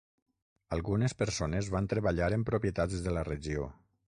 [0.77, 3.69] Algunes persones van treballar en propietats de la regió.